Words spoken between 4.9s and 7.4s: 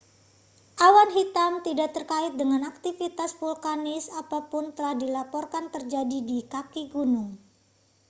dilaporkan terjadi di kaki gunung